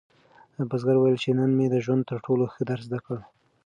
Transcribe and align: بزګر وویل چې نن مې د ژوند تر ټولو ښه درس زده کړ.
بزګر 0.69 0.95
وویل 0.97 1.17
چې 1.23 1.29
نن 1.39 1.51
مې 1.57 1.67
د 1.69 1.75
ژوند 1.85 2.03
تر 2.09 2.17
ټولو 2.25 2.43
ښه 2.53 2.61
درس 2.69 2.83
زده 2.87 2.99
کړ. 3.05 3.19